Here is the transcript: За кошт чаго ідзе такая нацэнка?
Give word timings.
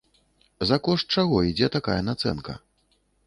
За 0.69 0.77
кошт 0.87 1.05
чаго 1.17 1.43
ідзе 1.51 1.69
такая 1.77 1.99
нацэнка? 2.09 2.53